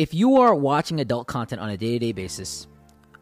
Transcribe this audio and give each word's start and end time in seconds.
If 0.00 0.14
you 0.14 0.36
are 0.36 0.54
watching 0.54 0.98
adult 1.02 1.26
content 1.26 1.60
on 1.60 1.68
a 1.68 1.76
day 1.76 1.92
to 1.92 1.98
day 1.98 2.12
basis, 2.12 2.68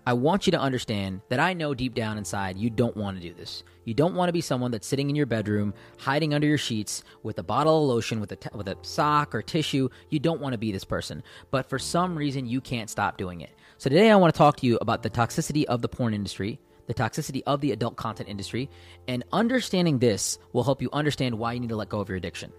I 0.06 0.12
want 0.12 0.46
you 0.46 0.52
to 0.52 0.60
understand 0.60 1.22
that 1.28 1.40
I 1.40 1.52
know 1.52 1.74
deep 1.74 1.92
down 1.92 2.16
inside 2.16 2.56
you 2.56 2.70
don't 2.70 2.96
want 2.96 3.20
to 3.20 3.28
do 3.28 3.34
this. 3.34 3.64
You 3.84 3.94
don't 3.94 4.14
want 4.14 4.28
to 4.28 4.32
be 4.32 4.40
someone 4.40 4.70
that's 4.70 4.86
sitting 4.86 5.10
in 5.10 5.16
your 5.16 5.26
bedroom, 5.26 5.74
hiding 5.98 6.34
under 6.34 6.46
your 6.46 6.56
sheets 6.56 7.02
with 7.24 7.40
a 7.40 7.42
bottle 7.42 7.82
of 7.82 7.88
lotion, 7.88 8.20
with 8.20 8.30
a, 8.30 8.36
t- 8.36 8.48
with 8.54 8.68
a 8.68 8.76
sock 8.82 9.34
or 9.34 9.42
tissue. 9.42 9.88
You 10.10 10.20
don't 10.20 10.40
want 10.40 10.52
to 10.52 10.56
be 10.58 10.70
this 10.70 10.84
person. 10.84 11.24
But 11.50 11.68
for 11.68 11.80
some 11.80 12.16
reason, 12.16 12.46
you 12.46 12.60
can't 12.60 12.88
stop 12.88 13.18
doing 13.18 13.40
it. 13.40 13.50
So 13.78 13.90
today 13.90 14.12
I 14.12 14.14
want 14.14 14.32
to 14.32 14.38
talk 14.38 14.58
to 14.58 14.66
you 14.66 14.78
about 14.80 15.02
the 15.02 15.10
toxicity 15.10 15.64
of 15.64 15.82
the 15.82 15.88
porn 15.88 16.14
industry, 16.14 16.60
the 16.86 16.94
toxicity 16.94 17.42
of 17.44 17.60
the 17.60 17.72
adult 17.72 17.96
content 17.96 18.28
industry, 18.28 18.70
and 19.08 19.24
understanding 19.32 19.98
this 19.98 20.38
will 20.52 20.62
help 20.62 20.80
you 20.80 20.90
understand 20.92 21.36
why 21.36 21.54
you 21.54 21.58
need 21.58 21.70
to 21.70 21.76
let 21.76 21.88
go 21.88 21.98
of 21.98 22.08
your 22.08 22.18
addiction. 22.18 22.52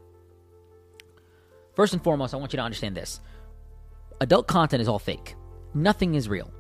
First 1.74 1.94
and 1.94 2.04
foremost, 2.04 2.34
I 2.34 2.38
want 2.38 2.52
you 2.52 2.58
to 2.58 2.64
understand 2.64 2.98
this 2.98 3.22
adult 4.22 4.48
content 4.48 4.82
is 4.82 4.88
all 4.88 5.00
fake, 5.00 5.36
nothing 5.74 6.16
is 6.16 6.30
real. 6.30 6.52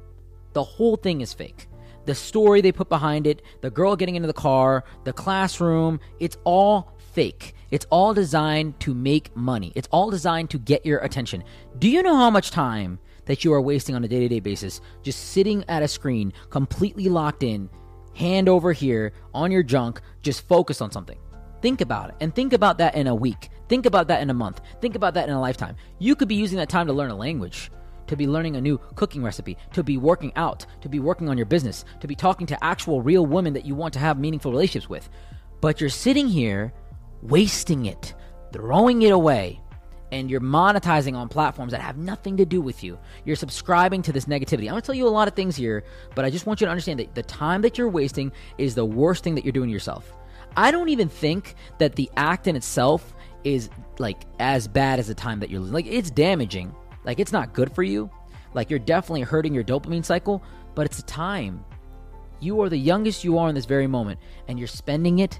The 0.53 0.63
whole 0.63 0.95
thing 0.95 1.21
is 1.21 1.33
fake. 1.33 1.67
The 2.05 2.15
story 2.15 2.61
they 2.61 2.71
put 2.71 2.89
behind 2.89 3.27
it, 3.27 3.43
the 3.61 3.69
girl 3.69 3.95
getting 3.95 4.15
into 4.15 4.27
the 4.27 4.33
car, 4.33 4.83
the 5.03 5.13
classroom, 5.13 5.99
it's 6.19 6.37
all 6.43 6.97
fake. 7.13 7.53
It's 7.71 7.85
all 7.91 8.13
designed 8.13 8.79
to 8.79 8.95
make 8.95 9.35
money. 9.35 9.71
It's 9.75 9.87
all 9.91 10.09
designed 10.09 10.49
to 10.51 10.57
get 10.57 10.85
your 10.85 10.99
attention. 10.99 11.43
Do 11.77 11.87
you 11.87 12.01
know 12.01 12.15
how 12.15 12.31
much 12.31 12.49
time 12.49 12.97
that 13.25 13.43
you 13.43 13.53
are 13.53 13.61
wasting 13.61 13.93
on 13.93 14.03
a 14.03 14.07
day 14.07 14.21
to 14.21 14.27
day 14.27 14.39
basis 14.39 14.81
just 15.03 15.19
sitting 15.29 15.63
at 15.67 15.83
a 15.83 15.87
screen, 15.87 16.33
completely 16.49 17.09
locked 17.09 17.43
in, 17.43 17.69
hand 18.15 18.49
over 18.49 18.73
here 18.73 19.13
on 19.33 19.51
your 19.51 19.61
junk, 19.61 20.01
just 20.23 20.47
focused 20.47 20.81
on 20.81 20.91
something? 20.91 21.19
Think 21.61 21.81
about 21.81 22.09
it. 22.09 22.15
And 22.21 22.33
think 22.33 22.53
about 22.53 22.79
that 22.79 22.95
in 22.95 23.05
a 23.05 23.13
week. 23.13 23.49
Think 23.69 23.85
about 23.85 24.07
that 24.09 24.21
in 24.21 24.29
a 24.29 24.33
month. 24.33 24.61
Think 24.81 24.95
about 24.95 25.13
that 25.13 25.29
in 25.29 25.33
a 25.33 25.39
lifetime. 25.39 25.75
You 25.99 26.15
could 26.15 26.27
be 26.27 26.35
using 26.35 26.57
that 26.57 26.69
time 26.69 26.87
to 26.87 26.93
learn 26.93 27.11
a 27.11 27.15
language 27.15 27.71
to 28.09 28.17
be 28.17 28.27
learning 28.27 28.55
a 28.55 28.61
new 28.61 28.79
cooking 28.95 29.23
recipe, 29.23 29.55
to 29.71 29.83
be 29.83 29.95
working 29.95 30.33
out, 30.35 30.65
to 30.81 30.89
be 30.89 30.99
working 30.99 31.29
on 31.29 31.37
your 31.37 31.45
business, 31.45 31.85
to 31.99 32.07
be 32.07 32.15
talking 32.15 32.47
to 32.47 32.63
actual 32.63 33.03
real 33.03 33.25
women 33.25 33.53
that 33.53 33.65
you 33.65 33.75
want 33.75 33.93
to 33.93 33.99
have 33.99 34.19
meaningful 34.19 34.51
relationships 34.51 34.89
with. 34.89 35.07
But 35.61 35.79
you're 35.79 35.91
sitting 35.91 36.27
here 36.27 36.73
wasting 37.21 37.85
it, 37.85 38.15
throwing 38.51 39.03
it 39.03 39.11
away, 39.11 39.61
and 40.11 40.29
you're 40.29 40.41
monetizing 40.41 41.15
on 41.15 41.29
platforms 41.29 41.71
that 41.71 41.81
have 41.81 41.97
nothing 41.97 42.37
to 42.37 42.45
do 42.45 42.61
with 42.61 42.83
you. 42.83 42.97
You're 43.25 43.35
subscribing 43.35 44.01
to 44.01 44.11
this 44.11 44.25
negativity. 44.25 44.63
I'm 44.63 44.69
gonna 44.69 44.81
tell 44.81 44.95
you 44.95 45.07
a 45.07 45.09
lot 45.09 45.27
of 45.27 45.35
things 45.35 45.55
here, 45.55 45.83
but 46.15 46.25
I 46.25 46.31
just 46.31 46.47
want 46.47 46.61
you 46.61 46.65
to 46.65 46.71
understand 46.71 46.99
that 46.99 47.13
the 47.13 47.21
time 47.21 47.61
that 47.61 47.77
you're 47.77 47.89
wasting 47.89 48.31
is 48.57 48.73
the 48.73 48.85
worst 48.85 49.23
thing 49.23 49.35
that 49.35 49.45
you're 49.45 49.51
doing 49.51 49.69
yourself. 49.69 50.11
I 50.57 50.71
don't 50.71 50.89
even 50.89 51.09
think 51.09 51.53
that 51.77 51.95
the 51.95 52.09
act 52.17 52.47
in 52.47 52.55
itself 52.55 53.13
is 53.43 53.69
like 53.97 54.25
as 54.39 54.67
bad 54.67 54.99
as 54.99 55.07
the 55.07 55.15
time 55.15 55.39
that 55.39 55.49
you're 55.49 55.59
losing. 55.59 55.73
like 55.73 55.87
it's 55.87 56.11
damaging 56.11 56.73
like 57.03 57.19
it's 57.19 57.31
not 57.31 57.53
good 57.53 57.73
for 57.73 57.83
you. 57.83 58.09
Like 58.53 58.69
you're 58.69 58.79
definitely 58.79 59.21
hurting 59.21 59.53
your 59.53 59.63
dopamine 59.63 60.05
cycle, 60.05 60.43
but 60.75 60.85
it's 60.85 60.99
a 60.99 61.03
time. 61.03 61.63
You 62.39 62.61
are 62.61 62.69
the 62.69 62.77
youngest 62.77 63.23
you 63.23 63.37
are 63.37 63.49
in 63.49 63.55
this 63.55 63.65
very 63.65 63.87
moment, 63.87 64.19
and 64.47 64.57
you're 64.57 64.67
spending 64.67 65.19
it 65.19 65.39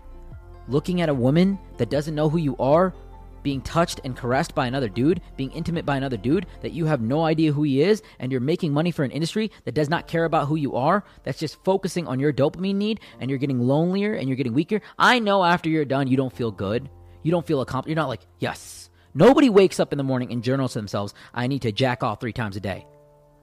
looking 0.68 1.02
at 1.02 1.10
a 1.10 1.14
woman 1.14 1.58
that 1.78 1.90
doesn't 1.90 2.16
know 2.16 2.30
who 2.30 2.38
you 2.38 2.56
are, 2.58 2.94
being 3.42 3.62
touched 3.62 4.02
and 4.04 4.18
caressed 4.18 4.54
by 4.54 4.68
another 4.68 4.90
dude, 4.90 5.22
being 5.38 5.52
intimate 5.52 5.86
by 5.86 5.96
another 5.96 6.18
dude 6.18 6.46
that 6.62 6.74
you 6.74 6.86
have 6.86 7.02
no 7.02 7.24
idea 7.24 7.54
who 7.54 7.64
he 7.64 7.82
is, 7.82 8.02
and 8.20 8.32
you're 8.32 8.42
making 8.42 8.74
money 8.74 8.92
for 8.92 9.04
an 9.04 9.12
industry 9.12 9.50
that 9.64 9.74
does 9.74 9.90
not 9.90 10.08
care 10.08 10.26
about 10.26 10.48
who 10.48 10.58
you 10.58 10.76
are, 10.76 11.06
that's 11.24 11.40
just 11.40 11.64
focusing 11.64 12.06
on 12.06 12.20
your 12.20 12.34
dopamine 12.34 12.76
need, 12.76 13.00
and 13.20 13.30
you're 13.30 13.40
getting 13.40 13.62
lonelier 13.62 14.14
and 14.14 14.28
you're 14.28 14.36
getting 14.36 14.54
weaker. 14.54 14.82
I 14.98 15.20
know 15.20 15.44
after 15.44 15.70
you're 15.70 15.86
done, 15.86 16.08
you 16.08 16.18
don't 16.18 16.36
feel 16.36 16.52
good. 16.52 16.90
You 17.24 17.32
don't 17.32 17.46
feel 17.46 17.62
accomplished. 17.62 17.90
You're 17.90 18.02
not 18.02 18.10
like, 18.10 18.26
yes, 18.40 18.90
Nobody 19.14 19.50
wakes 19.50 19.80
up 19.80 19.92
in 19.92 19.98
the 19.98 20.04
morning 20.04 20.32
and 20.32 20.44
journals 20.44 20.74
to 20.74 20.80
themselves, 20.80 21.14
I 21.34 21.48
need 21.48 21.64
to 21.64 21.72
jack 21.72 22.04
off 22.04 22.20
three 22.20 22.34
times 22.34 22.56
a 22.56 22.60
day. 22.60 22.86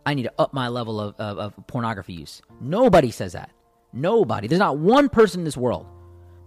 I 0.05 0.15
need 0.15 0.23
to 0.23 0.33
up 0.39 0.55
my 0.55 0.69
level 0.69 1.01
of, 1.01 1.17
of, 1.19 1.39
of 1.39 1.67
pornography 1.67 2.13
use. 2.13 2.41
Nobody 2.61 3.11
says 3.11 3.33
that. 3.33 3.51
Nobody. 3.93 4.47
There's 4.47 4.61
not 4.61 4.79
one 4.79 5.09
person 5.09 5.41
in 5.41 5.45
this 5.45 5.57
world. 5.57 5.87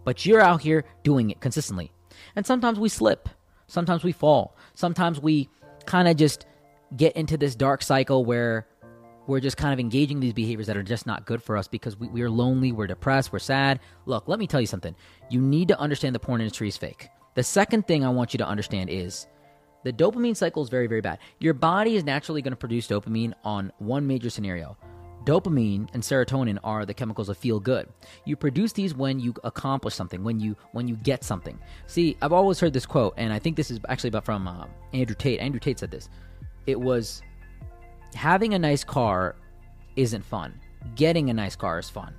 But 0.05 0.25
you're 0.25 0.39
out 0.39 0.61
here 0.61 0.85
doing 1.03 1.29
it 1.29 1.41
consistently. 1.41 1.91
And 2.35 2.45
sometimes 2.45 2.79
we 2.79 2.87
slip. 2.87 3.27
Sometimes 3.67 4.03
we 4.03 4.13
fall. 4.13 4.55
Sometimes 4.73 5.19
we 5.19 5.49
kind 5.85 6.07
of 6.07 6.15
just 6.15 6.45
get 6.95 7.15
into 7.17 7.37
this 7.37 7.55
dark 7.55 7.83
cycle 7.83 8.23
where 8.23 8.67
we're 9.27 9.41
just 9.41 9.57
kind 9.57 9.73
of 9.73 9.79
engaging 9.79 10.21
these 10.21 10.33
behaviors 10.33 10.67
that 10.67 10.77
are 10.77 10.83
just 10.83 11.05
not 11.05 11.25
good 11.25 11.43
for 11.43 11.57
us 11.57 11.67
because 11.67 11.97
we, 11.97 12.07
we're 12.07 12.29
lonely, 12.29 12.71
we're 12.71 12.87
depressed, 12.87 13.31
we're 13.33 13.39
sad. 13.39 13.79
Look, 14.05 14.27
let 14.27 14.39
me 14.39 14.47
tell 14.47 14.61
you 14.61 14.67
something. 14.67 14.95
You 15.29 15.41
need 15.41 15.67
to 15.67 15.79
understand 15.79 16.15
the 16.15 16.19
porn 16.19 16.39
industry 16.39 16.69
is 16.69 16.77
fake. 16.77 17.09
The 17.35 17.43
second 17.43 17.87
thing 17.87 18.03
I 18.03 18.09
want 18.09 18.33
you 18.33 18.37
to 18.39 18.47
understand 18.47 18.89
is 18.89 19.27
the 19.83 19.93
dopamine 19.93 20.35
cycle 20.35 20.61
is 20.61 20.69
very, 20.69 20.87
very 20.87 21.01
bad. 21.01 21.19
Your 21.39 21.53
body 21.53 21.95
is 21.95 22.03
naturally 22.03 22.41
going 22.41 22.51
to 22.51 22.57
produce 22.57 22.87
dopamine 22.87 23.33
on 23.43 23.71
one 23.79 24.05
major 24.05 24.29
scenario. 24.29 24.77
Dopamine 25.25 25.87
and 25.93 26.01
serotonin 26.01 26.57
are 26.63 26.85
the 26.85 26.93
chemicals 26.93 27.29
of 27.29 27.37
feel 27.37 27.59
good. 27.59 27.87
You 28.25 28.35
produce 28.35 28.73
these 28.73 28.95
when 28.95 29.19
you 29.19 29.33
accomplish 29.43 29.93
something, 29.93 30.23
when 30.23 30.39
you 30.39 30.55
when 30.71 30.87
you 30.87 30.95
get 30.95 31.23
something. 31.23 31.59
See, 31.87 32.17
I've 32.21 32.33
always 32.33 32.59
heard 32.59 32.73
this 32.73 32.85
quote, 32.85 33.13
and 33.17 33.31
I 33.31 33.39
think 33.39 33.55
this 33.55 33.69
is 33.69 33.79
actually 33.89 34.09
about 34.09 34.25
from 34.25 34.47
uh, 34.47 34.65
Andrew 34.93 35.15
Tate. 35.15 35.39
Andrew 35.39 35.59
Tate 35.59 35.79
said 35.79 35.91
this. 35.91 36.09
It 36.65 36.79
was 36.79 37.21
having 38.15 38.53
a 38.53 38.59
nice 38.59 38.83
car 38.83 39.35
isn't 39.95 40.23
fun. 40.23 40.59
Getting 40.95 41.29
a 41.29 41.33
nice 41.33 41.55
car 41.55 41.79
is 41.79 41.89
fun. 41.89 42.15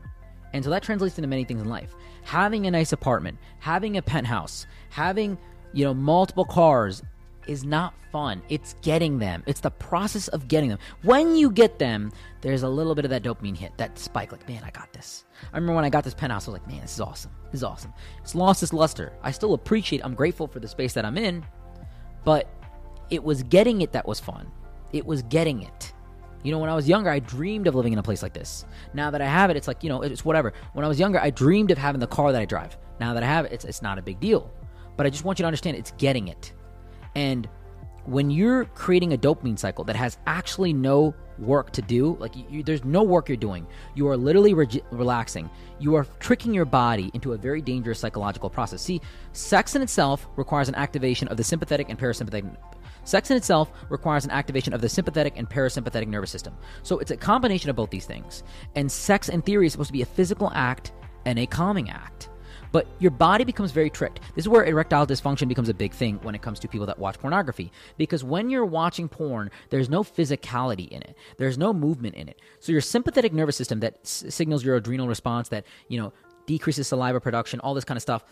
And 0.53 0.65
so 0.65 0.71
that 0.71 0.83
translates 0.83 1.17
into 1.19 1.29
many 1.29 1.45
things 1.45 1.63
in 1.63 1.69
life. 1.69 1.95
Having 2.23 2.67
a 2.67 2.71
nice 2.71 2.93
apartment, 2.93 3.39
having 3.59 3.97
a 3.97 4.03
penthouse, 4.03 4.67
having, 4.91 5.39
you 5.73 5.85
know, 5.85 5.95
multiple 5.95 6.45
cars 6.45 7.03
is 7.47 7.65
not 7.65 7.95
fun. 8.13 8.43
It's 8.49 8.75
getting 8.83 9.19
them. 9.19 9.43
It's 9.47 9.61
the 9.61 9.71
process 9.71 10.29
of 10.29 10.49
getting 10.49 10.69
them. 10.69 10.79
When 11.03 11.37
you 11.37 11.51
get 11.51 11.79
them, 11.79 12.13
there's 12.41 12.63
a 12.63 12.69
little 12.69 12.95
bit 12.95 13.05
of 13.05 13.11
that 13.11 13.23
dopamine 13.23 13.57
hit, 13.57 13.77
that 13.79 13.99
spike. 13.99 14.33
Like, 14.33 14.49
man, 14.49 14.63
I 14.65 14.71
got 14.71 14.93
this. 14.93 15.25
I 15.53 15.57
remember 15.57 15.75
when 15.75 15.85
I 15.85 15.91
got 15.91 16.05
this 16.05 16.15
penthouse, 16.15 16.47
I 16.47 16.53
was 16.53 16.61
like, 16.61 16.69
man, 16.69 16.83
this 16.83 16.95
is 16.95 17.01
awesome. 17.01 17.31
This 17.51 17.61
is 17.61 17.65
awesome. 17.65 17.93
It's 18.23 18.35
lost 18.35 18.63
its 18.63 18.73
luster. 18.73 19.13
I 19.23 19.31
still 19.31 19.55
appreciate. 19.55 20.05
I'm 20.05 20.15
grateful 20.15 20.47
for 20.47 20.61
the 20.61 20.69
space 20.69 20.93
that 20.95 21.05
I'm 21.05 21.19
in, 21.19 21.45
but 22.25 22.49
it 23.11 23.23
was 23.23 23.43
getting 23.45 23.81
it 23.81 23.93
that 23.93 24.07
was 24.07 24.21
fun. 24.21 24.51
It 24.93 25.07
was 25.07 25.23
getting 25.23 25.63
it. 25.63 25.93
You 26.43 26.53
know, 26.53 26.59
when 26.59 26.71
I 26.71 26.75
was 26.75 26.89
younger, 26.89 27.11
I 27.11 27.19
dreamed 27.19 27.67
of 27.67 27.75
living 27.75 27.93
in 27.93 27.99
a 27.99 28.03
place 28.03 28.23
like 28.23 28.33
this. 28.33 28.65
Now 28.95 29.11
that 29.11 29.21
I 29.21 29.27
have 29.27 29.51
it, 29.51 29.57
it's 29.57 29.69
like, 29.69 29.83
you 29.83 29.89
know, 29.89 30.03
it's 30.03 30.25
whatever. 30.25 30.53
When 30.73 30.85
I 30.85 30.89
was 30.89 30.99
younger, 30.99 31.19
I 31.19 31.31
dreamed 31.31 31.71
of 31.71 31.79
having 31.79 32.01
the 32.01 32.07
car 32.07 32.33
that 32.33 32.41
I 32.41 32.45
drive. 32.47 32.79
Now 32.99 33.15
that 33.15 33.23
I 33.23 33.27
have 33.27 33.45
it, 33.45 33.53
it's, 33.53 33.65
it's 33.65 33.83
not 33.83 33.99
a 33.99 34.03
big 34.03 34.21
deal. 34.21 34.51
But 34.97 35.07
I 35.07 35.11
just 35.11 35.25
want 35.25 35.39
you 35.39 35.43
to 35.43 35.47
understand 35.47 35.77
it's 35.77 35.93
getting 35.93 36.29
it. 36.29 36.53
And 37.15 37.49
when 38.05 38.31
you're 38.31 38.65
creating 38.65 39.13
a 39.13 39.19
dopamine 39.19 39.59
cycle 39.59 39.85
that 39.85 39.97
has 39.97 40.19
actually 40.27 40.73
no 40.73 41.15
work 41.39 41.71
to 41.73 41.83
do, 41.83 42.17
like 42.19 42.35
you, 42.51 42.63
there's 42.63 42.85
no 42.85 43.03
work 43.03 43.29
you're 43.29 43.37
doing, 43.37 43.67
you 43.95 44.09
are 44.09 44.17
literally 44.17 44.55
re- 44.55 44.83
relaxing. 44.91 45.51
You 45.79 45.95
are 45.95 46.07
tricking 46.19 46.55
your 46.55 46.65
body 46.65 47.11
into 47.15 47.35
a 47.35 47.37
very 47.37 47.61
dangerous 47.61 47.99
psychological 47.99 48.51
process. 48.51 48.83
See, 48.83 49.01
sex 49.33 49.77
in 49.77 49.83
itself 49.83 50.27
requires 50.37 50.69
an 50.69 50.75
activation 50.75 51.29
of 51.29 51.37
the 51.37 51.45
sympathetic 51.45 51.89
and 51.89 51.99
parasympathetic 51.99 52.51
Sex 53.05 53.31
in 53.31 53.37
itself 53.37 53.73
requires 53.89 54.25
an 54.25 54.31
activation 54.31 54.73
of 54.73 54.81
the 54.81 54.89
sympathetic 54.89 55.35
and 55.37 55.49
parasympathetic 55.49 56.09
nervous 56.09 56.31
system. 56.31 56.57
So 56.83 56.99
it's 56.99 57.11
a 57.11 57.17
combination 57.17 57.71
of 57.71 57.77
both 57.77 57.91
these 57.91 58.07
things. 58.07 58.43
And 58.75 58.91
sex, 58.91 59.29
in 59.29 59.43
theory, 59.43 59.67
is 59.67 59.73
supposed 59.73 59.89
to 59.89 59.93
be 59.93 60.03
a 60.03 60.07
physical 60.07 60.51
act 60.55 60.93
and 61.25 61.39
a 61.39 61.47
calming 61.47 61.91
act. 61.91 62.29
But 62.73 62.87
your 63.01 63.11
body 63.11 63.45
becomes 63.45 63.73
very 63.73 63.91
tricked. 63.91 64.21
This 64.35 64.45
is 64.45 64.49
where 64.49 64.65
erectile 64.65 65.07
dysfunction 65.07 65.49
becomes 65.49 65.69
a 65.69 65.75
big 65.75 65.93
thing 65.93 66.21
when 66.23 66.35
it 66.35 66.43
comes 66.43 66.61
to 66.61 66.69
people 66.69 66.87
that 66.87 66.99
watch 66.99 67.19
pornography. 67.19 67.73
Because 67.99 68.23
when 68.23 68.49
you're 68.49 68.65
watching 68.65 69.09
porn, 69.09 69.51
there's 69.71 69.89
no 69.89 70.05
physicality 70.05 70.89
in 70.89 71.03
it. 71.03 71.17
There's 71.37 71.59
no 71.59 71.73
movement 71.73 72.15
in 72.15 72.29
it. 72.29 72.41
So 72.61 72.71
your 72.71 72.81
sympathetic 72.81 73.33
nervous 73.33 73.57
system 73.57 73.81
that 73.81 73.99
s- 74.05 74.25
signals 74.29 74.65
your 74.65 74.77
adrenal 74.77 75.09
response 75.09 75.49
that, 75.49 75.65
you 75.89 76.01
know, 76.01 76.13
decreases 76.47 76.89
saliva 76.89 77.21
production, 77.21 77.61
all 77.61 77.75
this 77.75 77.85
kind 77.85 77.97
of 77.97 78.03
stuff, 78.03 78.25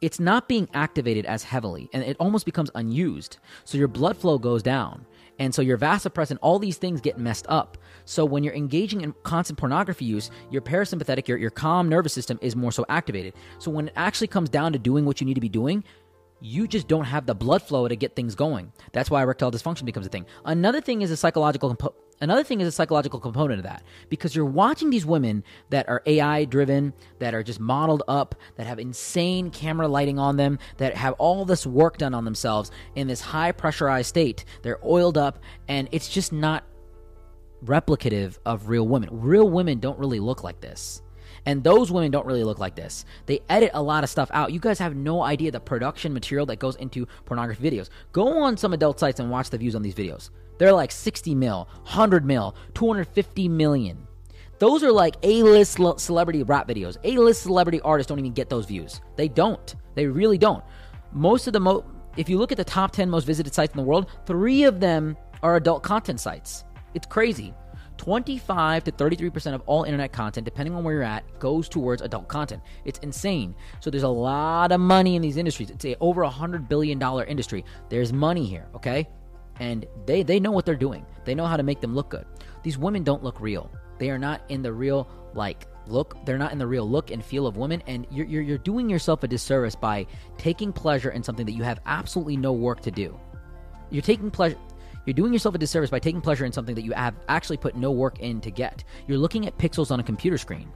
it's 0.00 0.20
not 0.20 0.48
being 0.48 0.68
activated 0.74 1.26
as 1.26 1.42
heavily 1.42 1.88
and 1.92 2.02
it 2.02 2.16
almost 2.20 2.44
becomes 2.44 2.70
unused. 2.74 3.38
So 3.64 3.78
your 3.78 3.88
blood 3.88 4.16
flow 4.16 4.38
goes 4.38 4.62
down. 4.62 5.06
And 5.38 5.54
so 5.54 5.60
your 5.60 5.76
vasopressin, 5.76 6.38
all 6.40 6.58
these 6.58 6.78
things 6.78 7.00
get 7.00 7.18
messed 7.18 7.46
up. 7.48 7.76
So 8.06 8.24
when 8.24 8.42
you're 8.42 8.54
engaging 8.54 9.02
in 9.02 9.14
constant 9.22 9.58
pornography 9.58 10.04
use, 10.04 10.30
your 10.50 10.62
parasympathetic, 10.62 11.28
your, 11.28 11.36
your 11.36 11.50
calm 11.50 11.88
nervous 11.88 12.14
system 12.14 12.38
is 12.40 12.56
more 12.56 12.72
so 12.72 12.86
activated. 12.88 13.34
So 13.58 13.70
when 13.70 13.88
it 13.88 13.94
actually 13.96 14.28
comes 14.28 14.48
down 14.48 14.72
to 14.72 14.78
doing 14.78 15.04
what 15.04 15.20
you 15.20 15.26
need 15.26 15.34
to 15.34 15.40
be 15.40 15.48
doing, 15.48 15.84
you 16.40 16.66
just 16.66 16.88
don't 16.88 17.04
have 17.04 17.26
the 17.26 17.34
blood 17.34 17.62
flow 17.62 17.88
to 17.88 17.96
get 17.96 18.14
things 18.14 18.34
going. 18.34 18.72
That's 18.92 19.10
why 19.10 19.22
erectile 19.22 19.50
dysfunction 19.50 19.84
becomes 19.84 20.06
a 20.06 20.10
thing. 20.10 20.26
Another 20.44 20.80
thing 20.80 21.02
is 21.02 21.10
a 21.10 21.16
psychological 21.16 21.74
compo- 21.74 21.94
Another 22.20 22.42
thing 22.42 22.60
is 22.60 22.68
a 22.68 22.72
psychological 22.72 23.20
component 23.20 23.58
of 23.58 23.64
that 23.64 23.82
because 24.08 24.34
you're 24.34 24.46
watching 24.46 24.88
these 24.88 25.04
women 25.04 25.44
that 25.68 25.88
are 25.88 26.02
AI 26.06 26.46
driven, 26.46 26.94
that 27.18 27.34
are 27.34 27.42
just 27.42 27.60
modeled 27.60 28.02
up, 28.08 28.34
that 28.56 28.66
have 28.66 28.78
insane 28.78 29.50
camera 29.50 29.86
lighting 29.86 30.18
on 30.18 30.36
them, 30.36 30.58
that 30.78 30.96
have 30.96 31.12
all 31.18 31.44
this 31.44 31.66
work 31.66 31.98
done 31.98 32.14
on 32.14 32.24
themselves 32.24 32.70
in 32.94 33.06
this 33.06 33.20
high 33.20 33.52
pressurized 33.52 34.08
state. 34.08 34.44
They're 34.62 34.84
oiled 34.84 35.18
up, 35.18 35.40
and 35.68 35.88
it's 35.92 36.08
just 36.08 36.32
not 36.32 36.64
replicative 37.64 38.38
of 38.46 38.68
real 38.68 38.88
women. 38.88 39.10
Real 39.12 39.48
women 39.50 39.78
don't 39.78 39.98
really 39.98 40.20
look 40.20 40.42
like 40.42 40.60
this. 40.60 41.02
And 41.46 41.62
those 41.62 41.92
women 41.92 42.10
don't 42.10 42.26
really 42.26 42.42
look 42.42 42.58
like 42.58 42.74
this. 42.74 43.04
They 43.26 43.40
edit 43.48 43.70
a 43.72 43.82
lot 43.82 44.02
of 44.02 44.10
stuff 44.10 44.28
out. 44.34 44.52
You 44.52 44.58
guys 44.58 44.80
have 44.80 44.96
no 44.96 45.22
idea 45.22 45.52
the 45.52 45.60
production 45.60 46.12
material 46.12 46.44
that 46.46 46.58
goes 46.58 46.74
into 46.76 47.06
pornography 47.24 47.70
videos. 47.70 47.88
Go 48.12 48.42
on 48.42 48.56
some 48.56 48.72
adult 48.72 48.98
sites 48.98 49.20
and 49.20 49.30
watch 49.30 49.50
the 49.50 49.58
views 49.58 49.76
on 49.76 49.82
these 49.82 49.94
videos. 49.94 50.30
They're 50.58 50.72
like 50.72 50.90
60 50.90 51.34
mil, 51.36 51.68
100 51.82 52.24
mil, 52.24 52.56
250 52.74 53.48
million. 53.48 54.06
Those 54.58 54.82
are 54.82 54.90
like 54.90 55.16
A-list 55.22 55.78
celebrity 55.98 56.42
rap 56.42 56.66
videos. 56.66 56.96
A-list 57.04 57.42
celebrity 57.42 57.80
artists 57.82 58.08
don't 58.08 58.18
even 58.18 58.32
get 58.32 58.50
those 58.50 58.66
views. 58.66 59.00
They 59.16 59.28
don't. 59.28 59.74
They 59.94 60.06
really 60.06 60.38
don't. 60.38 60.64
Most 61.12 61.46
of 61.46 61.52
the 61.52 61.60
mo 61.60 61.84
if 62.16 62.30
you 62.30 62.38
look 62.38 62.50
at 62.50 62.56
the 62.56 62.64
top 62.64 62.92
10 62.92 63.10
most 63.10 63.24
visited 63.24 63.52
sites 63.52 63.74
in 63.74 63.76
the 63.76 63.82
world, 63.82 64.10
3 64.24 64.64
of 64.64 64.80
them 64.80 65.18
are 65.42 65.56
adult 65.56 65.82
content 65.82 66.18
sites. 66.18 66.64
It's 66.94 67.06
crazy. 67.06 67.52
25 67.98 68.84
to 68.84 68.92
33% 68.92 69.54
of 69.54 69.62
all 69.66 69.84
internet 69.84 70.12
content, 70.12 70.44
depending 70.44 70.74
on 70.74 70.84
where 70.84 70.94
you're 70.94 71.02
at, 71.02 71.38
goes 71.38 71.68
towards 71.68 72.02
adult 72.02 72.28
content. 72.28 72.62
It's 72.84 72.98
insane. 73.00 73.54
So 73.80 73.90
there's 73.90 74.02
a 74.02 74.08
lot 74.08 74.72
of 74.72 74.80
money 74.80 75.16
in 75.16 75.22
these 75.22 75.36
industries. 75.36 75.70
It's 75.70 75.84
a 75.84 75.96
over 76.00 76.22
a 76.22 76.30
$100 76.30 76.68
billion 76.68 77.00
industry. 77.26 77.64
There's 77.88 78.12
money 78.12 78.46
here, 78.46 78.68
okay? 78.74 79.08
And 79.58 79.86
they, 80.06 80.22
they 80.22 80.40
know 80.40 80.50
what 80.50 80.66
they're 80.66 80.74
doing. 80.74 81.04
They 81.24 81.34
know 81.34 81.46
how 81.46 81.56
to 81.56 81.62
make 81.62 81.80
them 81.80 81.94
look 81.94 82.10
good. 82.10 82.26
These 82.62 82.78
women 82.78 83.04
don't 83.04 83.22
look 83.22 83.40
real. 83.40 83.70
They 83.98 84.10
are 84.10 84.18
not 84.18 84.42
in 84.48 84.62
the 84.62 84.72
real, 84.72 85.08
like, 85.34 85.66
look. 85.86 86.16
They're 86.26 86.38
not 86.38 86.52
in 86.52 86.58
the 86.58 86.66
real 86.66 86.88
look 86.88 87.10
and 87.10 87.24
feel 87.24 87.46
of 87.46 87.56
women. 87.56 87.82
And 87.86 88.06
you're, 88.10 88.26
you're, 88.26 88.42
you're 88.42 88.58
doing 88.58 88.90
yourself 88.90 89.22
a 89.22 89.28
disservice 89.28 89.74
by 89.74 90.06
taking 90.36 90.72
pleasure 90.72 91.10
in 91.10 91.22
something 91.22 91.46
that 91.46 91.52
you 91.52 91.62
have 91.62 91.80
absolutely 91.86 92.36
no 92.36 92.52
work 92.52 92.80
to 92.82 92.90
do. 92.90 93.18
You're 93.90 94.02
taking 94.02 94.30
pleasure 94.30 94.58
you're 95.06 95.14
doing 95.14 95.32
yourself 95.32 95.54
a 95.54 95.58
disservice 95.58 95.88
by 95.88 95.98
taking 95.98 96.20
pleasure 96.20 96.44
in 96.44 96.52
something 96.52 96.74
that 96.74 96.82
you 96.82 96.92
have 96.92 97.14
actually 97.28 97.56
put 97.56 97.76
no 97.76 97.90
work 97.90 98.18
in 98.18 98.40
to 98.42 98.50
get. 98.50 98.84
You're 99.06 99.18
looking 99.18 99.46
at 99.46 99.56
pixels 99.56 99.90
on 99.90 100.00
a 100.00 100.02
computer 100.02 100.36
screen. 100.36 100.70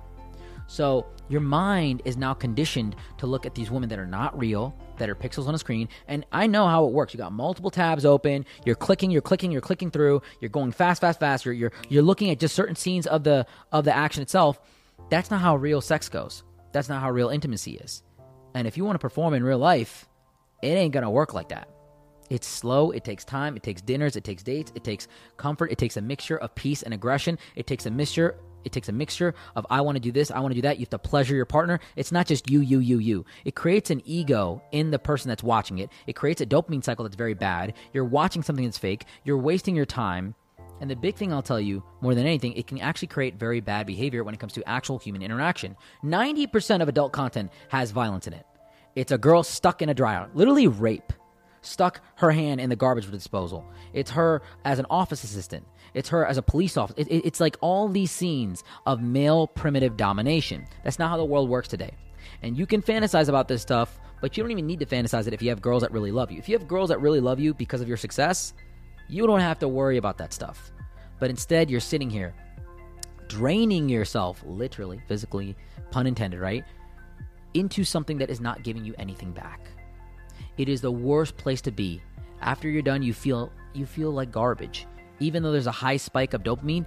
So 0.70 1.04
your 1.28 1.40
mind 1.40 2.02
is 2.04 2.16
now 2.16 2.32
conditioned 2.32 2.94
to 3.18 3.26
look 3.26 3.44
at 3.44 3.56
these 3.56 3.72
women 3.72 3.88
that 3.88 3.98
are 3.98 4.06
not 4.06 4.38
real, 4.38 4.72
that 4.98 5.10
are 5.10 5.16
pixels 5.16 5.48
on 5.48 5.54
a 5.56 5.58
screen. 5.58 5.88
And 6.06 6.24
I 6.30 6.46
know 6.46 6.68
how 6.68 6.86
it 6.86 6.92
works. 6.92 7.12
You 7.12 7.18
got 7.18 7.32
multiple 7.32 7.72
tabs 7.72 8.04
open. 8.04 8.46
You're 8.64 8.76
clicking, 8.76 9.10
you're 9.10 9.20
clicking, 9.20 9.50
you're 9.50 9.60
clicking 9.60 9.90
through. 9.90 10.22
You're 10.40 10.48
going 10.48 10.70
fast, 10.70 11.00
fast, 11.00 11.18
fast. 11.18 11.44
You're 11.44 11.54
you're, 11.54 11.72
you're 11.88 12.04
looking 12.04 12.30
at 12.30 12.38
just 12.38 12.54
certain 12.54 12.76
scenes 12.76 13.08
of 13.08 13.24
the 13.24 13.46
of 13.72 13.84
the 13.84 13.92
action 13.94 14.22
itself. 14.22 14.60
That's 15.10 15.28
not 15.28 15.40
how 15.40 15.56
real 15.56 15.80
sex 15.80 16.08
goes. 16.08 16.44
That's 16.70 16.88
not 16.88 17.00
how 17.00 17.10
real 17.10 17.30
intimacy 17.30 17.72
is. 17.72 18.04
And 18.54 18.68
if 18.68 18.76
you 18.76 18.84
want 18.84 18.94
to 18.94 19.00
perform 19.00 19.34
in 19.34 19.42
real 19.42 19.58
life, 19.58 20.08
it 20.62 20.68
ain't 20.68 20.94
gonna 20.94 21.10
work 21.10 21.34
like 21.34 21.48
that. 21.48 21.68
It's 22.30 22.46
slow, 22.46 22.92
it 22.92 23.04
takes 23.04 23.24
time, 23.24 23.56
it 23.56 23.62
takes 23.62 23.82
dinners, 23.82 24.16
it 24.16 24.24
takes 24.24 24.42
dates, 24.42 24.72
it 24.74 24.84
takes 24.84 25.08
comfort, 25.36 25.72
it 25.72 25.78
takes 25.78 25.96
a 25.96 26.00
mixture 26.00 26.38
of 26.38 26.54
peace 26.54 26.82
and 26.82 26.94
aggression, 26.94 27.38
it 27.56 27.66
takes 27.66 27.86
a 27.86 27.90
mixture 27.90 28.36
it 28.64 28.72
takes 28.72 28.88
a 28.88 28.92
mixture 28.92 29.34
of 29.56 29.66
I 29.70 29.80
want 29.80 29.96
to 29.96 30.00
do 30.00 30.12
this, 30.12 30.30
I 30.30 30.40
want 30.40 30.52
to 30.52 30.54
do 30.54 30.62
that. 30.62 30.76
You 30.76 30.82
have 30.82 30.90
to 30.90 30.98
pleasure 30.98 31.34
your 31.34 31.46
partner. 31.46 31.80
It's 31.96 32.12
not 32.12 32.26
just 32.26 32.50
you, 32.50 32.60
you, 32.60 32.78
you, 32.80 32.98
you. 32.98 33.24
It 33.44 33.54
creates 33.54 33.90
an 33.90 34.02
ego 34.04 34.62
in 34.70 34.90
the 34.90 34.98
person 34.98 35.30
that's 35.30 35.42
watching 35.42 35.78
it. 35.78 35.90
It 36.06 36.14
creates 36.14 36.40
a 36.40 36.46
dopamine 36.46 36.84
cycle 36.84 37.04
that's 37.04 37.16
very 37.16 37.32
bad. 37.32 37.74
You're 37.94 38.04
watching 38.04 38.42
something 38.42 38.64
that's 38.64 38.76
fake. 38.76 39.06
You're 39.24 39.38
wasting 39.38 39.74
your 39.74 39.86
time. 39.86 40.34
And 40.80 40.90
the 40.90 40.96
big 40.96 41.16
thing 41.16 41.32
I'll 41.32 41.42
tell 41.42 41.60
you, 41.60 41.82
more 42.00 42.14
than 42.14 42.26
anything, 42.26 42.54
it 42.54 42.66
can 42.66 42.78
actually 42.80 43.08
create 43.08 43.38
very 43.38 43.60
bad 43.60 43.86
behavior 43.86 44.24
when 44.24 44.34
it 44.34 44.40
comes 44.40 44.54
to 44.54 44.68
actual 44.68 44.98
human 44.98 45.22
interaction. 45.22 45.76
90% 46.04 46.80
of 46.80 46.88
adult 46.88 47.12
content 47.12 47.50
has 47.68 47.90
violence 47.90 48.26
in 48.26 48.32
it. 48.32 48.46
It's 48.94 49.12
a 49.12 49.18
girl 49.18 49.42
stuck 49.42 49.82
in 49.82 49.88
a 49.88 49.94
dryer, 49.94 50.28
literally 50.34 50.68
rape 50.68 51.12
stuck 51.62 52.00
her 52.16 52.30
hand 52.30 52.60
in 52.60 52.70
the 52.70 52.76
garbage 52.76 53.10
disposal. 53.10 53.64
It's 53.92 54.10
her 54.12 54.42
as 54.64 54.78
an 54.78 54.86
office 54.90 55.24
assistant. 55.24 55.66
It's 55.94 56.08
her 56.10 56.24
as 56.24 56.38
a 56.38 56.42
police 56.42 56.76
officer. 56.76 57.00
It, 57.00 57.08
it, 57.08 57.26
it's 57.26 57.40
like 57.40 57.56
all 57.60 57.88
these 57.88 58.10
scenes 58.10 58.64
of 58.86 59.02
male 59.02 59.46
primitive 59.46 59.96
domination. 59.96 60.66
That's 60.84 60.98
not 60.98 61.10
how 61.10 61.16
the 61.16 61.24
world 61.24 61.48
works 61.48 61.68
today. 61.68 61.92
And 62.42 62.56
you 62.56 62.66
can 62.66 62.82
fantasize 62.82 63.28
about 63.28 63.48
this 63.48 63.62
stuff, 63.62 63.98
but 64.20 64.36
you 64.36 64.42
don't 64.42 64.50
even 64.52 64.66
need 64.66 64.80
to 64.80 64.86
fantasize 64.86 65.26
it 65.26 65.34
if 65.34 65.42
you 65.42 65.48
have 65.50 65.60
girls 65.60 65.82
that 65.82 65.92
really 65.92 66.12
love 66.12 66.30
you. 66.30 66.38
If 66.38 66.48
you 66.48 66.56
have 66.58 66.68
girls 66.68 66.88
that 66.90 67.00
really 67.00 67.20
love 67.20 67.40
you 67.40 67.54
because 67.54 67.80
of 67.80 67.88
your 67.88 67.96
success, 67.96 68.54
you 69.08 69.26
don't 69.26 69.40
have 69.40 69.58
to 69.58 69.68
worry 69.68 69.96
about 69.96 70.18
that 70.18 70.32
stuff. 70.32 70.70
But 71.18 71.30
instead, 71.30 71.70
you're 71.70 71.80
sitting 71.80 72.08
here 72.08 72.34
draining 73.28 73.88
yourself, 73.88 74.42
literally, 74.44 75.00
physically, 75.06 75.56
pun 75.90 76.06
intended, 76.06 76.40
right? 76.40 76.64
Into 77.54 77.84
something 77.84 78.18
that 78.18 78.30
is 78.30 78.40
not 78.40 78.62
giving 78.62 78.84
you 78.84 78.94
anything 78.98 79.32
back. 79.32 79.60
It 80.60 80.68
is 80.68 80.82
the 80.82 80.92
worst 80.92 81.38
place 81.38 81.62
to 81.62 81.70
be. 81.70 82.02
After 82.42 82.68
you're 82.68 82.82
done, 82.82 83.02
you 83.02 83.14
feel 83.14 83.50
you 83.72 83.86
feel 83.86 84.10
like 84.10 84.30
garbage. 84.30 84.86
Even 85.18 85.42
though 85.42 85.52
there's 85.52 85.66
a 85.66 85.72
high 85.72 85.96
spike 85.96 86.34
of 86.34 86.42
dopamine, 86.42 86.84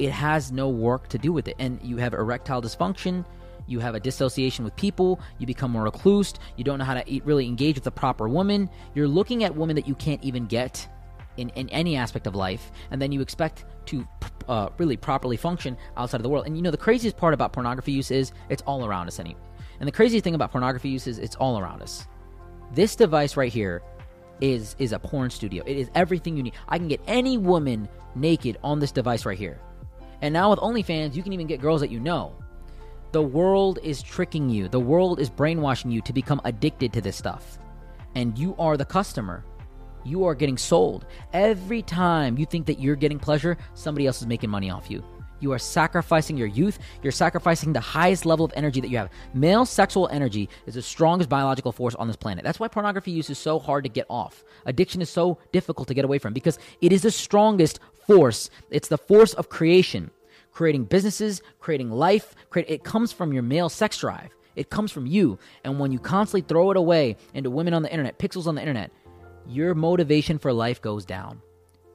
it 0.00 0.10
has 0.10 0.50
no 0.50 0.68
work 0.68 1.06
to 1.10 1.18
do 1.18 1.32
with 1.32 1.46
it. 1.46 1.54
And 1.60 1.78
you 1.84 1.98
have 1.98 2.14
erectile 2.14 2.60
dysfunction, 2.60 3.24
you 3.68 3.78
have 3.78 3.94
a 3.94 4.00
dissociation 4.00 4.64
with 4.64 4.74
people, 4.74 5.20
you 5.38 5.46
become 5.46 5.70
more 5.70 5.84
recluse, 5.84 6.34
you 6.56 6.64
don't 6.64 6.80
know 6.80 6.84
how 6.84 6.94
to 6.94 7.20
really 7.22 7.46
engage 7.46 7.76
with 7.76 7.84
the 7.84 7.92
proper 7.92 8.28
woman. 8.28 8.68
You're 8.92 9.06
looking 9.06 9.44
at 9.44 9.54
women 9.54 9.76
that 9.76 9.86
you 9.86 9.94
can't 9.94 10.22
even 10.24 10.46
get 10.46 10.88
in, 11.36 11.50
in 11.50 11.68
any 11.68 11.94
aspect 11.94 12.26
of 12.26 12.34
life, 12.34 12.72
and 12.90 13.00
then 13.00 13.12
you 13.12 13.20
expect 13.20 13.66
to 13.86 14.04
uh, 14.48 14.70
really 14.78 14.96
properly 14.96 15.36
function 15.36 15.76
outside 15.96 16.16
of 16.16 16.24
the 16.24 16.28
world. 16.28 16.46
And 16.46 16.56
you 16.56 16.62
know, 16.62 16.72
the 16.72 16.76
craziest 16.76 17.16
part 17.16 17.34
about 17.34 17.52
pornography 17.52 17.92
use 17.92 18.10
is 18.10 18.32
it's 18.50 18.62
all 18.62 18.84
around 18.84 19.06
us. 19.06 19.20
Any, 19.20 19.36
and 19.78 19.86
the 19.86 19.92
craziest 19.92 20.24
thing 20.24 20.34
about 20.34 20.50
pornography 20.50 20.88
use 20.88 21.06
is 21.06 21.20
it's 21.20 21.36
all 21.36 21.60
around 21.60 21.82
us. 21.82 22.08
This 22.72 22.96
device 22.96 23.36
right 23.36 23.52
here 23.52 23.82
is 24.40 24.74
is 24.78 24.92
a 24.92 24.98
porn 24.98 25.30
studio. 25.30 25.62
It 25.66 25.76
is 25.76 25.90
everything 25.94 26.36
you 26.36 26.42
need. 26.42 26.54
I 26.68 26.78
can 26.78 26.88
get 26.88 27.00
any 27.06 27.36
woman 27.36 27.88
naked 28.14 28.58
on 28.64 28.80
this 28.80 28.92
device 28.92 29.26
right 29.26 29.38
here. 29.38 29.60
And 30.22 30.32
now 30.32 30.50
with 30.50 30.58
OnlyFans, 30.58 31.14
you 31.14 31.22
can 31.22 31.32
even 31.32 31.46
get 31.46 31.60
girls 31.60 31.80
that 31.82 31.90
you 31.90 32.00
know. 32.00 32.34
The 33.12 33.22
world 33.22 33.78
is 33.82 34.02
tricking 34.02 34.48
you. 34.48 34.68
The 34.68 34.80
world 34.80 35.20
is 35.20 35.28
brainwashing 35.28 35.90
you 35.90 36.00
to 36.02 36.12
become 36.14 36.40
addicted 36.44 36.94
to 36.94 37.02
this 37.02 37.16
stuff. 37.16 37.58
And 38.14 38.38
you 38.38 38.56
are 38.58 38.78
the 38.78 38.86
customer. 38.86 39.44
You 40.04 40.24
are 40.24 40.34
getting 40.34 40.56
sold. 40.56 41.04
Every 41.32 41.82
time 41.82 42.38
you 42.38 42.46
think 42.46 42.66
that 42.66 42.80
you're 42.80 42.96
getting 42.96 43.18
pleasure, 43.18 43.58
somebody 43.74 44.06
else 44.06 44.22
is 44.22 44.26
making 44.26 44.50
money 44.50 44.70
off 44.70 44.90
you. 44.90 45.04
You 45.42 45.52
are 45.52 45.58
sacrificing 45.58 46.36
your 46.36 46.46
youth. 46.46 46.78
You're 47.02 47.10
sacrificing 47.10 47.72
the 47.72 47.80
highest 47.80 48.24
level 48.24 48.44
of 48.44 48.52
energy 48.54 48.80
that 48.80 48.88
you 48.88 48.96
have. 48.96 49.10
Male 49.34 49.66
sexual 49.66 50.08
energy 50.08 50.48
is 50.66 50.74
the 50.74 50.82
strongest 50.82 51.28
biological 51.28 51.72
force 51.72 51.96
on 51.96 52.06
this 52.06 52.16
planet. 52.16 52.44
That's 52.44 52.60
why 52.60 52.68
pornography 52.68 53.10
use 53.10 53.28
is 53.28 53.38
so 53.38 53.58
hard 53.58 53.82
to 53.82 53.90
get 53.90 54.06
off. 54.08 54.44
Addiction 54.66 55.02
is 55.02 55.10
so 55.10 55.38
difficult 55.50 55.88
to 55.88 55.94
get 55.94 56.04
away 56.04 56.18
from 56.18 56.32
because 56.32 56.60
it 56.80 56.92
is 56.92 57.02
the 57.02 57.10
strongest 57.10 57.80
force. 58.06 58.50
It's 58.70 58.86
the 58.86 58.98
force 58.98 59.34
of 59.34 59.48
creation, 59.48 60.12
creating 60.52 60.84
businesses, 60.84 61.42
creating 61.58 61.90
life. 61.90 62.36
Create, 62.50 62.70
it 62.70 62.84
comes 62.84 63.12
from 63.12 63.32
your 63.32 63.42
male 63.42 63.68
sex 63.68 63.98
drive. 63.98 64.30
It 64.54 64.70
comes 64.70 64.92
from 64.92 65.06
you. 65.06 65.40
And 65.64 65.80
when 65.80 65.90
you 65.90 65.98
constantly 65.98 66.42
throw 66.42 66.70
it 66.70 66.76
away 66.76 67.16
into 67.34 67.50
women 67.50 67.74
on 67.74 67.82
the 67.82 67.90
internet, 67.90 68.20
pixels 68.20 68.46
on 68.46 68.54
the 68.54 68.60
internet, 68.60 68.92
your 69.48 69.74
motivation 69.74 70.38
for 70.38 70.52
life 70.52 70.80
goes 70.80 71.04
down. 71.04 71.42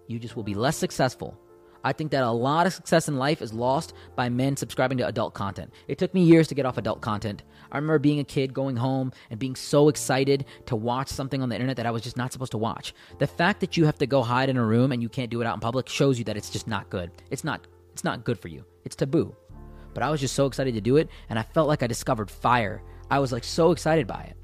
You 0.08 0.20
just 0.20 0.36
will 0.36 0.44
be 0.44 0.54
less 0.54 0.76
successful 0.76 1.40
I 1.84 1.94
think 1.94 2.12
that 2.12 2.24
a 2.24 2.32
lot 2.32 2.68
of 2.68 2.74
success 2.74 3.08
in 3.08 3.18
life 3.18 3.42
is 3.42 3.54
lost 3.54 3.94
by 4.16 4.30
men 4.30 4.58
subscribing 4.58 4.98
to 5.00 5.08
adult 5.08 5.34
content. 5.34 5.72
It 5.88 5.98
took 5.98 6.14
me 6.14 6.24
years 6.24 6.48
to 6.48 6.56
get 6.56 6.66
off 6.66 6.78
adult 6.78 7.02
content. 7.02 7.44
I 7.72 7.78
remember 7.78 8.00
being 8.00 8.20
a 8.20 8.24
kid 8.24 8.54
going 8.54 8.76
home 8.76 9.12
and 9.30 9.40
being 9.40 9.56
so 9.56 9.90
excited 9.90 10.46
to 10.68 10.76
watch 10.76 11.10
something 11.10 11.42
on 11.42 11.50
the 11.50 11.56
internet 11.56 11.78
that 11.78 11.86
I 11.86 11.92
was 11.92 12.02
just 12.02 12.18
not 12.18 12.32
supposed 12.32 12.52
to 12.52 12.58
watch. 12.58 12.94
The 13.20 13.28
fact 13.28 13.60
that 13.62 13.78
you 13.78 13.86
have 13.86 13.98
to 14.00 14.08
go 14.08 14.22
hide 14.22 14.50
in 14.50 14.58
a 14.58 14.66
room 14.66 14.92
and 14.92 15.02
you 15.02 15.10
can't 15.10 15.30
do 15.30 15.42
it 15.42 15.48
out 15.48 15.56
in 15.56 15.60
public 15.60 15.90
shows 15.90 16.18
you 16.18 16.26
that 16.26 16.38
it's 16.38 16.50
just 16.50 16.68
not 16.68 16.90
good. 16.90 17.12
It's 17.30 17.44
not 17.44 17.68
it's 17.92 18.04
not 18.04 18.24
good 18.24 18.40
for 18.40 18.48
you. 18.48 18.64
It's 18.86 18.96
taboo. 18.96 19.36
But 19.94 20.04
I 20.04 20.10
was 20.10 20.22
just 20.22 20.36
so 20.36 20.46
excited 20.46 20.76
to 20.76 20.82
do 20.82 20.98
it 20.98 21.10
and 21.30 21.40
I 21.40 21.44
felt 21.44 21.68
like 21.68 21.84
I 21.84 21.88
discovered 21.88 22.30
fire. 22.30 22.84
I 23.10 23.20
was 23.20 23.32
like 23.32 23.44
so 23.44 23.72
excited 23.72 24.06
by 24.06 24.22
it. 24.22 24.38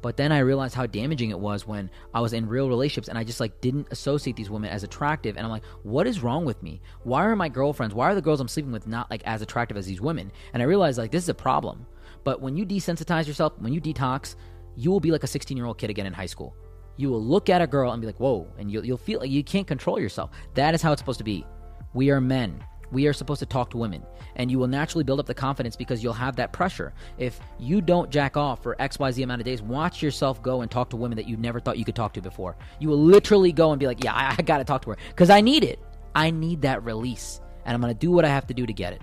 But 0.00 0.16
then 0.16 0.32
I 0.32 0.38
realized 0.38 0.74
how 0.74 0.86
damaging 0.86 1.30
it 1.30 1.38
was 1.38 1.66
when 1.66 1.90
I 2.14 2.20
was 2.20 2.32
in 2.32 2.48
real 2.48 2.68
relationships 2.68 3.08
and 3.08 3.18
I 3.18 3.24
just 3.24 3.40
like 3.40 3.60
didn't 3.60 3.88
associate 3.90 4.36
these 4.36 4.50
women 4.50 4.70
as 4.70 4.84
attractive. 4.84 5.36
And 5.36 5.44
I'm 5.44 5.50
like, 5.50 5.64
what 5.82 6.06
is 6.06 6.22
wrong 6.22 6.44
with 6.44 6.62
me? 6.62 6.80
Why 7.02 7.24
are 7.24 7.36
my 7.36 7.48
girlfriends, 7.48 7.94
why 7.94 8.10
are 8.10 8.14
the 8.14 8.22
girls 8.22 8.40
I'm 8.40 8.48
sleeping 8.48 8.72
with 8.72 8.86
not 8.86 9.10
like 9.10 9.22
as 9.24 9.42
attractive 9.42 9.76
as 9.76 9.86
these 9.86 10.00
women? 10.00 10.30
And 10.52 10.62
I 10.62 10.66
realized 10.66 10.98
like 10.98 11.10
this 11.10 11.24
is 11.24 11.28
a 11.28 11.34
problem. 11.34 11.86
But 12.24 12.40
when 12.40 12.56
you 12.56 12.64
desensitize 12.64 13.26
yourself, 13.26 13.54
when 13.58 13.72
you 13.72 13.80
detox, 13.80 14.36
you 14.76 14.90
will 14.90 15.00
be 15.00 15.10
like 15.10 15.24
a 15.24 15.28
16 15.28 15.56
year 15.56 15.66
old 15.66 15.78
kid 15.78 15.90
again 15.90 16.06
in 16.06 16.12
high 16.12 16.26
school. 16.26 16.56
You 16.96 17.10
will 17.10 17.22
look 17.22 17.48
at 17.48 17.62
a 17.62 17.66
girl 17.66 17.92
and 17.92 18.00
be 18.00 18.06
like, 18.06 18.20
whoa, 18.20 18.48
and 18.58 18.70
you'll, 18.70 18.84
you'll 18.84 18.96
feel 18.98 19.20
like 19.20 19.30
you 19.30 19.44
can't 19.44 19.66
control 19.66 20.00
yourself. 20.00 20.30
That 20.54 20.74
is 20.74 20.82
how 20.82 20.92
it's 20.92 21.00
supposed 21.00 21.18
to 21.18 21.24
be. 21.24 21.46
We 21.94 22.10
are 22.10 22.20
men 22.20 22.62
we 22.90 23.06
are 23.06 23.12
supposed 23.12 23.40
to 23.40 23.46
talk 23.46 23.70
to 23.70 23.76
women. 23.76 24.02
And 24.36 24.50
you 24.50 24.58
will 24.58 24.68
naturally 24.68 25.04
build 25.04 25.20
up 25.20 25.26
the 25.26 25.34
confidence 25.34 25.76
because 25.76 26.02
you'll 26.02 26.12
have 26.12 26.36
that 26.36 26.52
pressure. 26.52 26.92
If 27.18 27.40
you 27.58 27.80
don't 27.80 28.10
jack 28.10 28.36
off 28.36 28.62
for 28.62 28.76
xyz 28.76 29.22
amount 29.22 29.40
of 29.40 29.44
days 29.44 29.62
watch 29.62 30.02
yourself 30.02 30.42
go 30.42 30.60
and 30.60 30.70
talk 30.70 30.90
to 30.90 30.96
women 30.96 31.16
that 31.16 31.28
you 31.28 31.36
never 31.36 31.60
thought 31.60 31.78
you 31.78 31.84
could 31.84 31.96
talk 31.96 32.12
to 32.14 32.22
before. 32.22 32.56
You 32.78 32.88
will 32.88 33.02
literally 33.02 33.52
go 33.52 33.72
and 33.72 33.80
be 33.80 33.86
like 33.86 34.02
yeah 34.04 34.14
i, 34.14 34.34
I 34.38 34.42
gotta 34.42 34.64
talk 34.64 34.82
to 34.82 34.90
her. 34.90 34.96
Because 35.08 35.30
i 35.30 35.40
need 35.40 35.64
it. 35.64 35.78
I 36.14 36.30
need 36.30 36.62
that 36.62 36.84
release. 36.84 37.40
And 37.64 37.74
i'm 37.74 37.80
gonna 37.80 37.94
do 37.94 38.10
what 38.10 38.24
i 38.24 38.28
have 38.28 38.46
to 38.46 38.54
do 38.54 38.66
to 38.66 38.72
get 38.72 38.92
it 38.92 39.02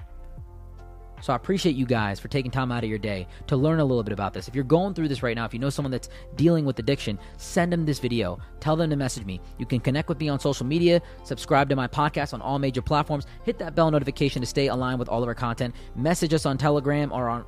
so 1.21 1.33
I 1.33 1.35
appreciate 1.35 1.75
you 1.75 1.85
guys 1.85 2.19
for 2.19 2.27
taking 2.27 2.51
time 2.51 2.71
out 2.71 2.83
of 2.83 2.89
your 2.89 2.99
day 2.99 3.27
to 3.47 3.55
learn 3.55 3.79
a 3.79 3.85
little 3.85 4.03
bit 4.03 4.13
about 4.13 4.33
this. 4.33 4.47
If 4.47 4.55
you're 4.55 4.63
going 4.63 4.93
through 4.93 5.07
this 5.07 5.23
right 5.23 5.35
now, 5.35 5.45
if 5.45 5.53
you 5.53 5.59
know 5.59 5.69
someone 5.69 5.91
that's 5.91 6.09
dealing 6.35 6.65
with 6.65 6.79
addiction, 6.79 7.19
send 7.37 7.71
them 7.71 7.85
this 7.85 7.99
video. 7.99 8.39
Tell 8.59 8.75
them 8.75 8.89
to 8.89 8.95
message 8.95 9.25
me. 9.25 9.41
You 9.57 9.65
can 9.65 9.79
connect 9.79 10.09
with 10.09 10.19
me 10.19 10.29
on 10.29 10.39
social 10.39 10.65
media, 10.65 11.01
subscribe 11.23 11.69
to 11.69 11.75
my 11.75 11.87
podcast 11.87 12.33
on 12.33 12.41
all 12.41 12.59
major 12.59 12.81
platforms, 12.81 13.25
hit 13.43 13.57
that 13.59 13.75
bell 13.75 13.91
notification 13.91 14.41
to 14.41 14.45
stay 14.45 14.67
aligned 14.67 14.99
with 14.99 15.09
all 15.09 15.21
of 15.21 15.27
our 15.27 15.35
content, 15.35 15.75
message 15.95 16.33
us 16.33 16.45
on 16.45 16.57
Telegram 16.57 17.11
or 17.11 17.29
on 17.29 17.45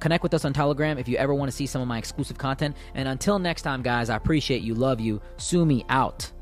connect 0.00 0.22
with 0.22 0.32
us 0.32 0.44
on 0.44 0.52
Telegram 0.54 0.96
if 0.96 1.06
you 1.06 1.16
ever 1.18 1.34
want 1.34 1.50
to 1.50 1.56
see 1.56 1.66
some 1.66 1.82
of 1.82 1.88
my 1.88 1.98
exclusive 1.98 2.38
content. 2.38 2.76
And 2.94 3.08
until 3.08 3.38
next 3.38 3.62
time, 3.62 3.82
guys, 3.82 4.08
I 4.08 4.16
appreciate 4.16 4.62
you, 4.62 4.74
love 4.74 5.00
you. 5.00 5.20
Sumi 5.36 5.84
out. 5.88 6.32